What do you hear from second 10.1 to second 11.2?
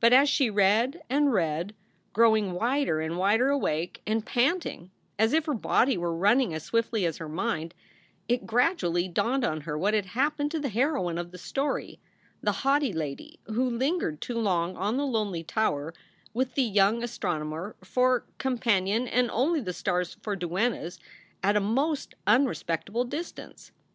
happened to the heroine